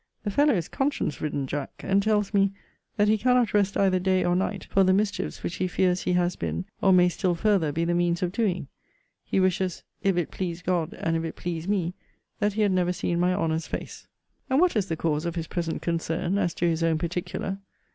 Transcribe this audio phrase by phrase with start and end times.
[0.23, 2.53] The fellow is conscience ridden, Jack; and tells me,
[2.97, 6.13] 'That he cannot rest either day or night for the mischiefs which he fears he
[6.13, 8.65] has been, or may still further be the means of doing.'
[9.23, 11.93] He wishes, 'if it please God, and if it please me,
[12.39, 14.07] that he had never seen my Honour's face.'
[14.49, 17.59] And what is the cause of his present concern, as to his own particular?